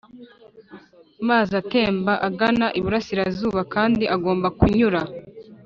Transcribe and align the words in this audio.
mazi 1.27 1.49
aratemba 1.51 2.13
agana 2.27 2.65
iburasirazuba 2.79 3.61
kandi 3.73 4.03
agomba 4.15 4.47
kunyura 4.57 5.01